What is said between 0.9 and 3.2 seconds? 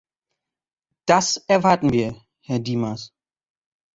Das erwarten wir, Herr Dimas.